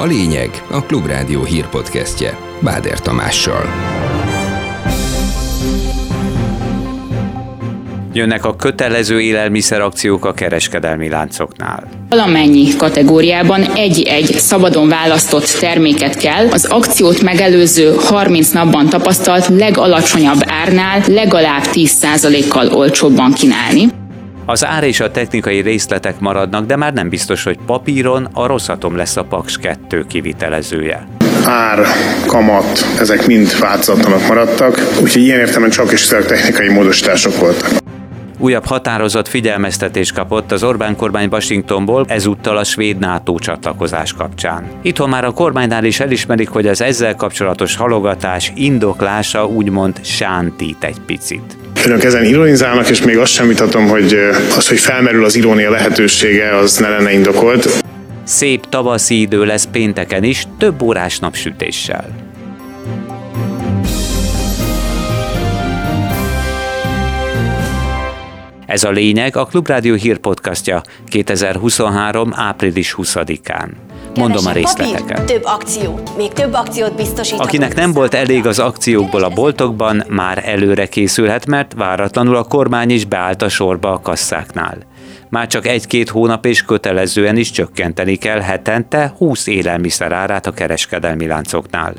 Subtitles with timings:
[0.00, 3.64] A lényeg a Klubrádió hírpodcastje Báder Tamással.
[8.12, 11.88] Jönnek a kötelező élelmiszerakciók a kereskedelmi láncoknál.
[12.08, 21.02] Valamennyi kategóriában egy-egy szabadon választott terméket kell az akciót megelőző 30 napban tapasztalt legalacsonyabb árnál
[21.06, 23.99] legalább 10%-kal olcsóbban kínálni.
[24.50, 28.96] Az ár és a technikai részletek maradnak, de már nem biztos, hogy papíron a Rosszatom
[28.96, 31.06] lesz a Paks 2 kivitelezője
[31.44, 31.86] ár,
[32.26, 37.70] kamat, ezek mind változatlanok maradtak, úgyhogy ilyen értelemben csak is technikai módosítások voltak.
[38.42, 44.70] Újabb határozott figyelmeztetés kapott az Orbán kormány Washingtonból, ezúttal a svéd NATO csatlakozás kapcsán.
[44.82, 51.00] Itthon már a kormánynál is elismerik, hogy az ezzel kapcsolatos halogatás indoklása úgymond sántít egy
[51.06, 51.56] picit.
[51.84, 54.18] Önök ezen ironizálnak, és még azt sem vitatom, hogy
[54.56, 57.84] az, hogy felmerül az irónia lehetősége, az ne lenne indokolt.
[58.24, 62.19] Szép tavaszi idő lesz pénteken is, több órás napsütéssel.
[68.70, 72.30] Ez a lényeg a Klubrádió hírpodcastja 2023.
[72.34, 73.68] április 20-án.
[74.14, 75.18] Mondom a részleteket.
[75.18, 77.38] Papír, több akció, még több akciót biztosít.
[77.38, 82.90] Akinek nem volt elég az akciókból a boltokban, már előre készülhet, mert váratlanul a kormány
[82.90, 84.78] is beállt a sorba a kasszáknál.
[85.28, 91.26] Már csak egy-két hónap és kötelezően is csökkenteni kell hetente 20 élelmiszer árát a kereskedelmi
[91.26, 91.94] láncoknál.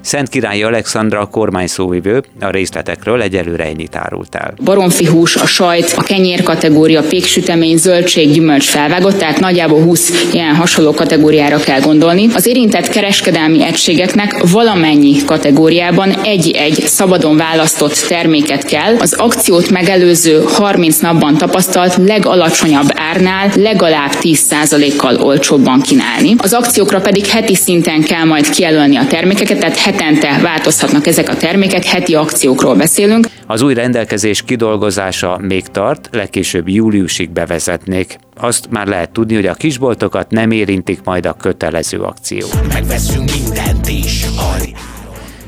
[0.00, 4.54] Szent Királyi Alexandra a kormány szóvivő a részletekről egyelőre ennyit árult el.
[4.64, 10.54] Baromfi hús, a sajt, a kenyér kategória, péksütemény, zöldség, gyümölcs felvágott, tehát nagyjából 20 ilyen
[10.54, 12.28] hasonló kategóriára kell gondolni.
[12.34, 20.98] Az érintett kereskedelmi egységeknek valamennyi kategóriában egy-egy szabadon választott terméket kell az akciót megelőző 30
[20.98, 26.34] napban tapasztalt legalacsonyabb árnál legalább 10%-kal olcsóbban kínálni.
[26.38, 31.36] Az akciókra pedig heti szinten kell majd kijelölni a termékeket, tehát hetente változhatnak ezek a
[31.36, 33.26] termékek, heti akciókról beszélünk.
[33.46, 38.18] Az új rendelkezés kidolgozása még tart, legkésőbb júliusig bevezetnék.
[38.36, 42.46] Azt már lehet tudni, hogy a kisboltokat nem érintik majd a kötelező akció.
[42.72, 44.24] Megveszünk mindent is,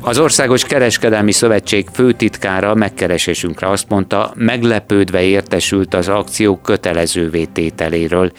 [0.05, 8.33] az Országos Kereskedelmi Szövetség főtitkára megkeresésünkre azt mondta, meglepődve értesült az akciók kötelező tételéről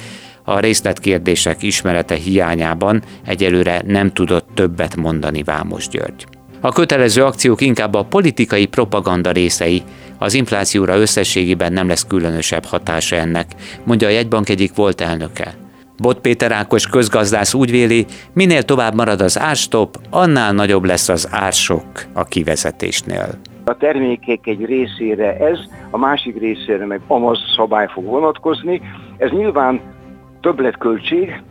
[0.43, 6.25] a részletkérdések ismerete hiányában egyelőre nem tudott többet mondani Vámos György.
[6.61, 9.81] A kötelező akciók inkább a politikai propaganda részei,
[10.17, 13.51] az inflációra összességében nem lesz különösebb hatása ennek,
[13.85, 15.53] mondja a jegybank egyik volt elnöke.
[15.97, 21.27] Bot Péter Ákos közgazdász úgy véli, minél tovább marad az árstop, annál nagyobb lesz az
[21.31, 23.27] ársok a kivezetésnél.
[23.65, 25.59] A termékek egy részére ez,
[25.91, 28.81] a másik részére meg amaz szabály fog vonatkozni.
[29.17, 29.81] Ez nyilván
[30.43, 31.41] többletköltség,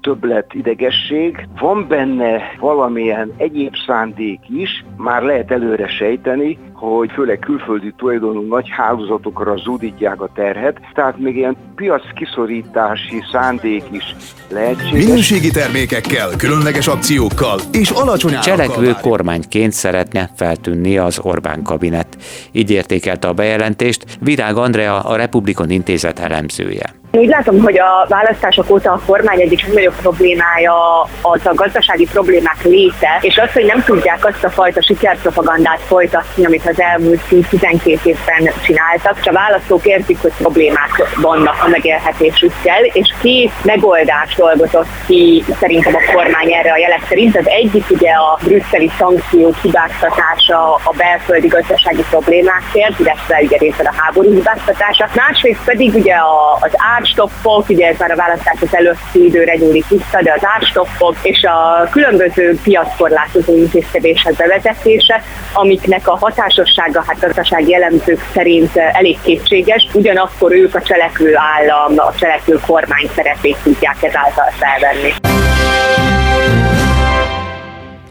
[0.00, 7.92] többlet idegesség, van benne valamilyen egyéb szándék is, már lehet előre sejteni, hogy főleg külföldi
[7.96, 14.14] tulajdonú nagy hálózatokra zúdítják a terhet, tehát még ilyen piac kiszorítási szándék is
[14.48, 15.04] lehetséges.
[15.04, 22.16] Minőségi termékekkel, különleges akciókkal és alacsony Cselekvő kormányként szeretne feltűnni az Orbán kabinet.
[22.52, 26.98] Így értékelte a bejelentést Virág Andrea, a Republikon Intézet elemzője.
[27.12, 32.62] Úgy látom, hogy a választások óta a kormány egyik legnagyobb problémája az a gazdasági problémák
[32.62, 38.04] léte, és az, hogy nem tudják azt a fajta sikerpropagandát folytatni, amit az elmúlt 10-12
[38.04, 44.88] évben csináltak, és a választók értik, hogy problémák vannak a megélhetésükkel, és két megoldás dolgozott
[45.06, 47.36] ki szerintem a kormány erre a jelek szerint.
[47.36, 53.94] Az egyik ugye a brüsszeli szankciók hibáztatása a belföldi gazdasági problémákért, illetve ugye részben a
[53.96, 55.08] háború hibáztatása.
[55.14, 56.16] Másrészt pedig ugye
[56.60, 61.16] az árstoppok, ugye ez már a választás az előtti időre nyúlik vissza, de az árstoppok
[61.22, 66.16] és a különböző piackorlátozó intézkedések bevezetése, amiknek a
[66.60, 73.10] hatásossága hát gazdasági elemzők szerint elég kétséges, ugyanakkor ők a cselekvő állam, a cselekvő kormány
[73.14, 75.12] szerepét tudják ezáltal felvenni.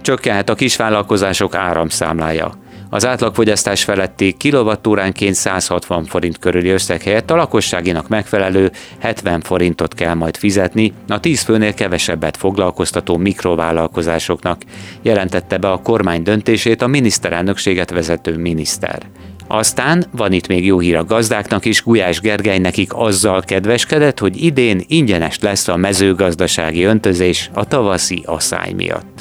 [0.02, 2.52] Csökkenhet a kisvállalkozások áramszámlája.
[2.90, 10.14] Az átlagfogyasztás feletti kilovattóránként 160 forint körüli összeg helyett a lakosságinak megfelelő 70 forintot kell
[10.14, 14.62] majd fizetni a 10 főnél kevesebbet foglalkoztató mikrovállalkozásoknak,
[15.02, 19.02] jelentette be a kormány döntését a miniszterelnökséget vezető miniszter.
[19.48, 24.44] Aztán van itt még jó hír a gazdáknak is, Gulyás Gergely nekik azzal kedveskedett, hogy
[24.44, 29.19] idén ingyenes lesz a mezőgazdasági öntözés a tavaszi asszály miatt.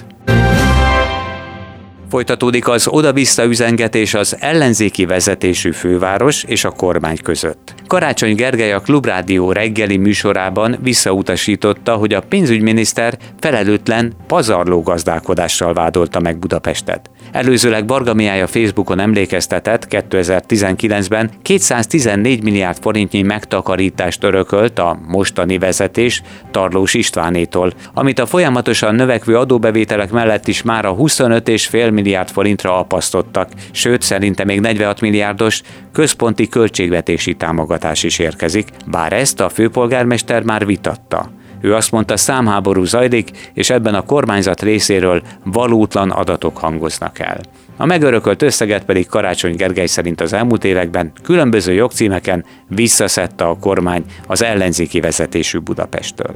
[2.09, 7.75] Folytatódik az oda-vissza üzengetés az ellenzéki vezetésű főváros és a kormány között.
[7.87, 16.39] Karácsony Gergely a Klubrádió reggeli műsorában visszautasította, hogy a pénzügyminiszter felelőtlen pazarló gazdálkodással vádolta meg
[16.39, 17.11] Budapestet.
[17.33, 26.95] Előzőleg Barga Miája Facebookon emlékeztetett 2019-ben 214 milliárd forintnyi megtakarítást örökölt a mostani vezetés Tarlós
[26.95, 34.03] Istvánétól, amit a folyamatosan növekvő adóbevételek mellett is már a 25,5 milliárd forintra apasztottak, sőt
[34.03, 41.38] szerinte még 46 milliárdos központi költségvetési támogatás is érkezik, bár ezt a főpolgármester már vitatta.
[41.61, 47.41] Ő azt mondta, számháború zajlik, és ebben a kormányzat részéről valótlan adatok hangoznak el.
[47.81, 54.05] A megörökölt összeget pedig Karácsony Gergely szerint az elmúlt években különböző jogcímeken visszaszedte a kormány
[54.27, 56.35] az ellenzéki vezetésű Budapesttől.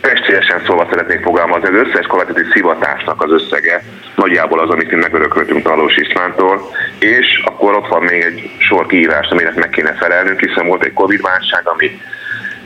[0.00, 3.84] Pestélyesen szóval szeretnék fogalmazni, az összes kollektív szivatásnak az összege
[4.16, 9.28] nagyjából az, amit mi megörököltünk Talós Istvántól, és akkor ott van még egy sor kihívás,
[9.28, 12.00] aminek meg kéne felelnünk, hiszen volt egy Covid-válság, ami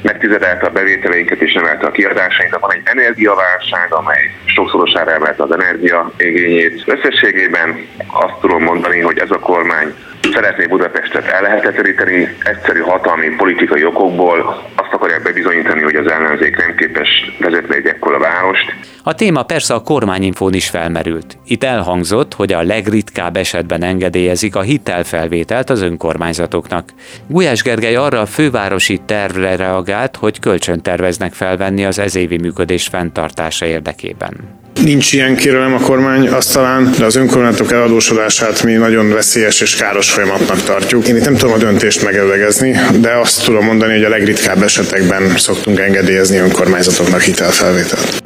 [0.05, 2.61] megtizedelte a bevételeinket és emelte a kiadásainkat.
[2.61, 6.83] Van egy energiaválság, amely sokszorosára emelte az energia igényét.
[6.87, 9.95] Összességében azt tudom mondani, hogy ez a kormány
[10.33, 14.71] szeretné Budapestet ellehetetleníteni, egyszerű hatalmi politikai okokból
[15.05, 17.09] akarják bebizonyítani, hogy az ellenzék nem képes
[17.39, 18.75] vezetni egy ekkora várost.
[19.03, 21.39] A téma persze a kormányinfón is felmerült.
[21.47, 26.89] Itt elhangzott, hogy a legritkább esetben engedélyezik a hitelfelvételt az önkormányzatoknak.
[27.27, 33.67] Gulyás Gergely arra a fővárosi tervre reagált, hogy kölcsön terveznek felvenni az ezévi működés fenntartása
[33.67, 34.64] érdekében.
[34.83, 40.11] Nincs ilyen kérelem a kormány asztalán, de az önkormányzatok eladósodását mi nagyon veszélyes és káros
[40.11, 41.09] folyamatnak tartjuk.
[41.09, 45.37] Én itt nem tudom a döntést megelőlegezni, de azt tudom mondani, hogy a legritkább esetekben
[45.37, 48.23] szoktunk engedélyezni önkormányzatoknak hitelfelvételt.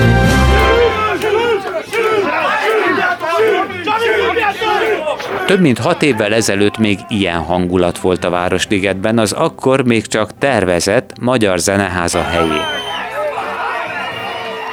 [5.46, 10.38] Több mint hat évvel ezelőtt még ilyen hangulat volt a Városligetben, az akkor még csak
[10.38, 12.77] tervezett Magyar Zeneháza helyén.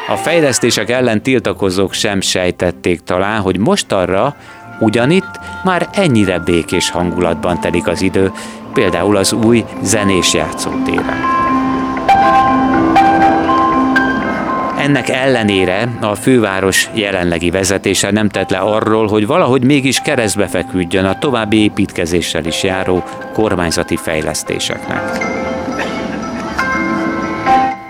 [0.07, 4.35] A fejlesztések ellen tiltakozók sem sejtették talán, hogy most arra
[4.79, 8.31] ugyanitt már ennyire békés hangulatban telik az idő,
[8.73, 11.23] például az új zenés játszótéren.
[14.77, 21.05] Ennek ellenére a főváros jelenlegi vezetése nem tett le arról, hogy valahogy mégis keresztbe feküdjön
[21.05, 23.03] a további építkezéssel is járó
[23.33, 25.34] kormányzati fejlesztéseknek.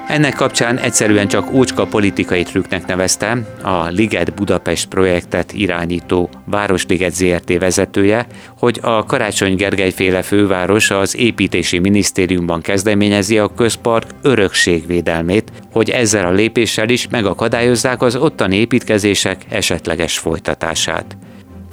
[0.08, 7.58] Ennek kapcsán egyszerűen csak ócska politikai trükknek nevezte a Liget Budapest projektet irányító Városliget ZRT
[7.60, 15.90] vezetője, hogy a Karácsony Gergely féle főváros az építési minisztériumban kezdeményezi a közpark örökségvédelmét, hogy
[15.90, 21.18] ezzel a lépéssel is megakadályozzák az ottani építkezések esetleges folytatását.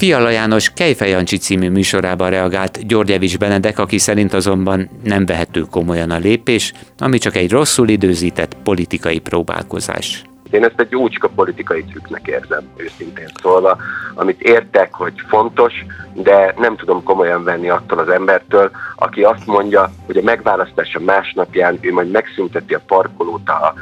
[0.03, 6.19] Fiala János Kejfejancsi című műsorában reagált Györgyevics Benedek, aki szerint azonban nem vehető komolyan a
[6.19, 10.23] lépés, ami csak egy rosszul időzített politikai próbálkozás.
[10.53, 13.77] Én ezt egy jócska politikai trükknek érzem, őszintén szólva,
[14.15, 15.73] amit értek, hogy fontos,
[16.13, 21.79] de nem tudom komolyan venni attól az embertől, aki azt mondja, hogy a megválasztása másnapján
[21.81, 23.75] ő majd megszünteti a parkolót a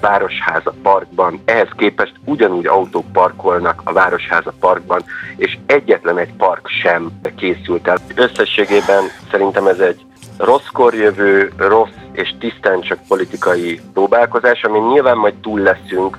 [0.00, 5.02] Városháza parkban, ehhez képest ugyanúgy autók parkolnak a Városháza parkban,
[5.36, 7.98] és egyetlen egy park sem készült el.
[8.14, 10.04] Összességében szerintem ez egy
[10.38, 16.18] rosszkor jövő, rossz és tisztán csak politikai próbálkozás, ami nyilván majd túl leszünk.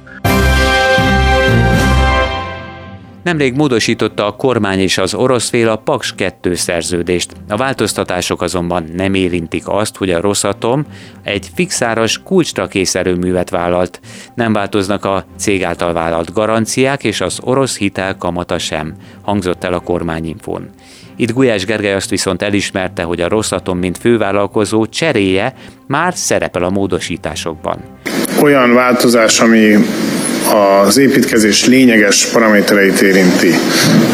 [3.28, 7.32] Nemrég módosította a kormány és az orosz fél a Paks 2 szerződést.
[7.50, 10.86] A változtatások azonban nem érintik azt, hogy a Rosszatom
[11.24, 14.00] egy fixáras kulcsra kész erőművet vállalt.
[14.36, 19.74] Nem változnak a cég által vállalt garanciák és az orosz hitel kamata sem, hangzott el
[19.74, 20.70] a kormányinfón.
[21.16, 25.54] Itt Gulyás Gergely azt viszont elismerte, hogy a Rosszatom, mint fővállalkozó cseréje
[25.88, 27.78] már szerepel a módosításokban.
[28.42, 29.76] Olyan változás, ami
[30.54, 33.54] az építkezés lényeges paramétereit érinti.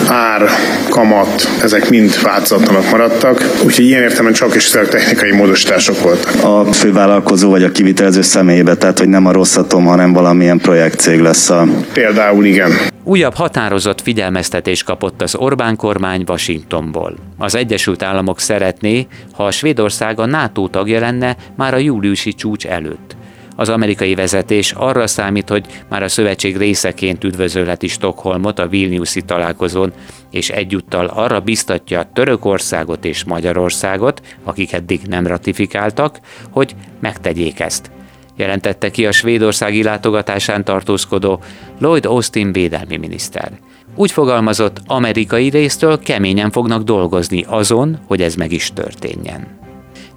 [0.08, 0.50] Ár,
[0.90, 6.44] kamat, ezek mind változatlanok maradtak, úgyhogy ilyen értelemben csak is technikai módosítások voltak.
[6.44, 11.50] A fővállalkozó vagy a kivitelező személyébe, tehát hogy nem a rosszatom, hanem valamilyen projektcég lesz
[11.50, 11.68] a...
[11.94, 12.72] Például igen.
[13.04, 17.16] Újabb határozott figyelmeztetés kapott az Orbán kormány Washingtonból.
[17.38, 22.66] Az Egyesült Államok szeretné, ha a Svédország a NATO tagja lenne már a júliusi csúcs
[22.66, 23.16] előtt.
[23.56, 29.94] Az amerikai vezetés arra számít, hogy már a szövetség részeként üdvözölheti Stockholmot a Vilniuszi találkozón,
[30.32, 36.20] és egyúttal arra biztatja Törökországot és Magyarországot, akik eddig nem ratifikáltak,
[36.50, 37.92] hogy megtegyék ezt
[38.36, 41.42] jelentette ki a svédországi látogatásán tartózkodó
[41.80, 43.52] Lloyd Austin védelmi miniszter.
[43.96, 49.63] Úgy fogalmazott, amerikai résztől keményen fognak dolgozni azon, hogy ez meg is történjen.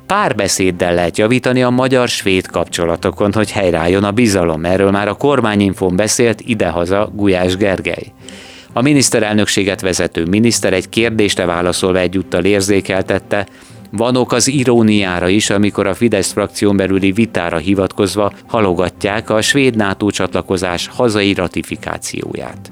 [0.07, 4.65] Párbeszéddel lehet javítani a magyar-svéd kapcsolatokon, hogy helyreálljon a bizalom.
[4.65, 8.13] Erről már a kormányinfón beszélt idehaza Gulyás Gergely.
[8.73, 13.47] A miniszterelnökséget vezető miniszter egy kérdésre válaszolva egyúttal érzékeltette,
[13.91, 19.77] van ok az iróniára is, amikor a Fidesz frakción belüli vitára hivatkozva halogatják a svéd
[19.77, 22.71] NATO csatlakozás hazai ratifikációját.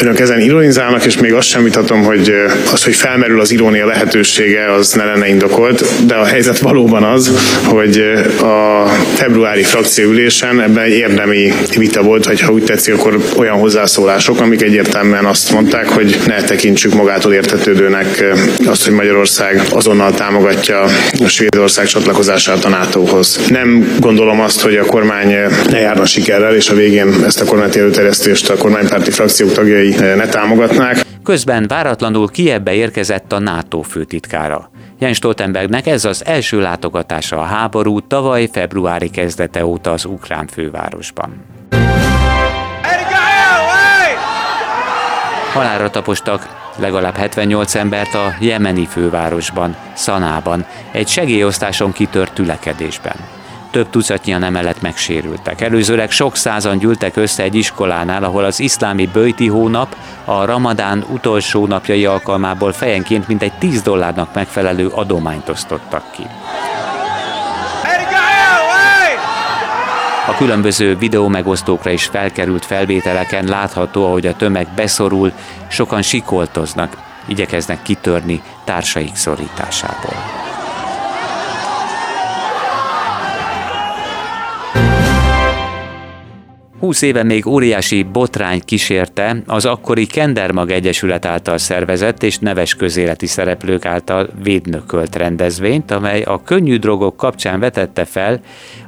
[0.00, 2.34] Önök ezen ironizálnak, és még azt sem vitatom, hogy
[2.72, 7.30] az, hogy felmerül az irónia lehetősége, az ne lenne indokolt, de a helyzet valóban az,
[7.64, 7.98] hogy
[8.40, 14.40] a februári frakcióülésen ebben egy érdemi vita volt, vagy ha úgy tetszik, akkor olyan hozzászólások,
[14.40, 18.24] amik egyértelműen azt mondták, hogy ne tekintsük magától értetődőnek
[18.66, 20.82] azt, hogy Magyarország azonnal támogatja
[21.24, 23.40] a Svédország csatlakozását a NATO-hoz.
[23.48, 25.34] Nem gondolom azt, hogy a kormány
[25.70, 30.26] ne járna sikerrel, és a végén ezt a kormányi előterjesztést a kormánypárti frakciók tagjai ne
[30.26, 30.96] támogatnák.
[31.24, 34.70] Közben váratlanul Kievbe érkezett a NATO főtitkára.
[34.98, 41.44] Jens Stoltenbergnek ez az első látogatása a háború tavaly februári kezdete óta az ukrán fővárosban.
[45.52, 53.16] Halálra tapostak legalább 78 embert a jemeni fővárosban, Szanában, egy segélyosztáson kitört tülekedésben
[53.72, 55.60] több tucatnyian emellett megsérültek.
[55.60, 61.66] Előzőleg sok százan gyűltek össze egy iskolánál, ahol az iszlámi bőti hónap a ramadán utolsó
[61.66, 66.22] napjai alkalmából fejenként mintegy 10 dollárnak megfelelő adományt osztottak ki.
[70.26, 75.32] A különböző videó megosztókra is felkerült felvételeken látható, ahogy a tömeg beszorul,
[75.68, 80.41] sokan sikoltoznak, igyekeznek kitörni társaik szorításából.
[86.82, 93.26] 20 éve még óriási botrány kísérte az akkori Kendermag Egyesület által szervezett és neves közéleti
[93.26, 98.40] szereplők által védnökölt rendezvényt, amely a könnyű drogok kapcsán vetette fel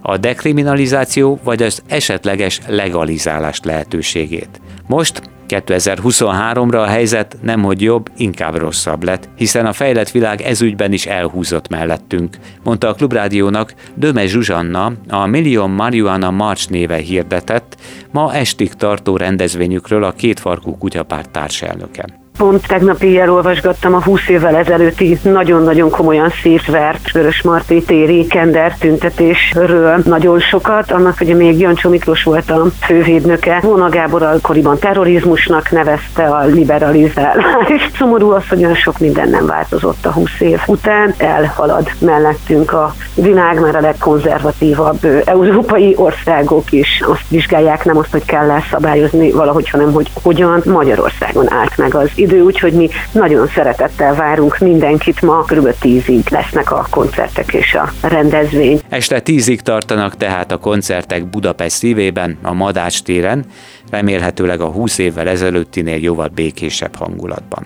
[0.02, 4.60] a dekriminalizáció vagy az esetleges legalizálás lehetőségét.
[4.86, 11.06] Most 2023-ra a helyzet nemhogy jobb, inkább rosszabb lett, hiszen a fejlett világ ezügyben is
[11.06, 17.76] elhúzott mellettünk, mondta a Klubrádiónak Döme Zsuzsanna, a Million Marihuana March néve hirdetett,
[18.10, 22.23] ma estig tartó rendezvényükről a kétfarkú kutyapárt társelnöke.
[22.38, 28.74] Pont tegnap éjjel olvasgattam a 20 évvel ezelőtti nagyon-nagyon komolyan szétvert Vörös Marti téri kender
[28.78, 30.90] tüntetésről nagyon sokat.
[30.90, 33.60] Annak hogy még Jancsó Miklós volt a fővédnöke.
[33.62, 37.90] Móna Gábor akkoriban terrorizmusnak nevezte a liberalizálást.
[37.98, 41.14] Szomorú az, hogy olyan sok minden nem változott a 20 év után.
[41.16, 48.24] Elhalad mellettünk a világ, már a legkonzervatívabb európai országok is azt vizsgálják, nem azt, hogy
[48.24, 54.14] kell szabályozni valahogy, hanem hogy hogyan Magyarországon állt meg az idő, úgyhogy mi nagyon szeretettel
[54.14, 55.74] várunk mindenkit ma, kb.
[55.80, 58.80] tízig lesznek a koncertek és a rendezvény.
[58.88, 63.44] Este tízig tartanak tehát a koncertek Budapest szívében, a Madács téren,
[63.90, 67.64] remélhetőleg a 20 évvel ezelőttinél jóval békésebb hangulatban.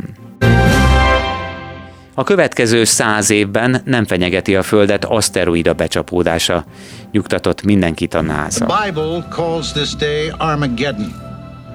[2.14, 6.64] A következő száz évben nem fenyegeti a Földet aszteroida becsapódása,
[7.10, 8.66] nyugtatott mindenkit a NASA.
[8.66, 11.12] The Bible calls this day Armageddon,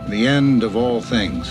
[0.10, 1.48] the end of all things.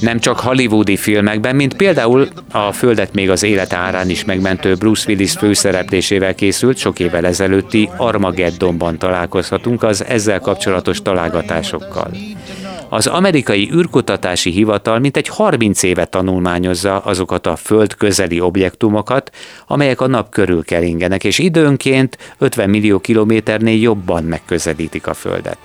[0.00, 5.04] Nem csak hollywoodi filmekben, mint például a Földet még az élet árán is megmentő Bruce
[5.08, 12.10] Willis főszereplésével készült sok évvel ezelőtti Armageddonban találkozhatunk az ezzel kapcsolatos találgatásokkal.
[12.88, 19.30] Az amerikai űrkutatási hivatal mintegy 30 éve tanulmányozza azokat a föld közeli objektumokat,
[19.66, 25.58] amelyek a nap körül keringenek, és időnként 50 millió kilométernél jobban megközelítik a Földet.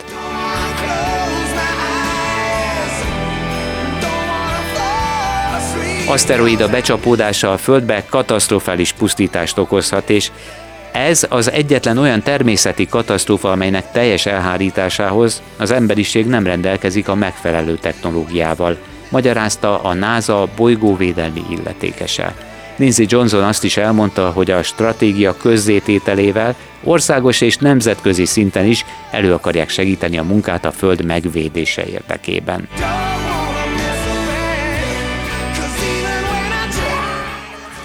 [6.07, 10.31] Aszteroida becsapódása a Földbe katasztrofális pusztítást okozhat, és
[10.91, 17.75] ez az egyetlen olyan természeti katasztrófa, amelynek teljes elhárításához az emberiség nem rendelkezik a megfelelő
[17.75, 18.77] technológiával,
[19.09, 22.35] magyarázta a NASA bolygóvédelmi illetékese.
[22.75, 29.33] Lindsay Johnson azt is elmondta, hogy a stratégia közzétételével országos és nemzetközi szinten is elő
[29.33, 32.67] akarják segíteni a munkát a Föld megvédése érdekében.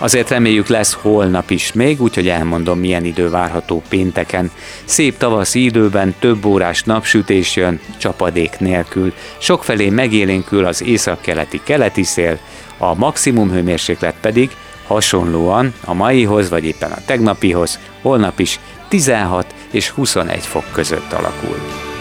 [0.02, 4.50] Azért reméljük lesz holnap is még, úgyhogy elmondom, milyen idő várható pénteken.
[4.85, 9.12] Szép tavaszi időben több órás napsütés jön, csapadék nélkül.
[9.38, 12.38] Sokfelé megélénkül az északkeleti keleti szél,
[12.78, 14.50] a maximum hőmérséklet pedig
[14.87, 21.92] hasonlóan a maihoz vagy éppen a tegnapihoz, holnap is 16 és 21 fok között alakul.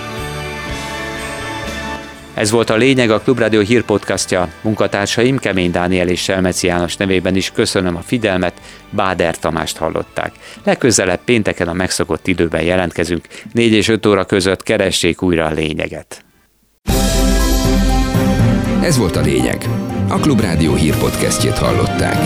[2.33, 4.49] Ez volt a lényeg a Klubrádió hírpodcastja.
[4.61, 8.53] Munkatársaim Kemény Dániel és Selmeci János nevében is köszönöm a figyelmet,
[8.89, 10.31] Báder Tamást hallották.
[10.63, 16.23] Legközelebb pénteken a megszokott időben jelentkezünk, 4 és 5 óra között keressék újra a lényeget.
[18.81, 19.65] Ez volt a lényeg.
[20.09, 22.19] A Klubrádió hírpodcastjét hallották.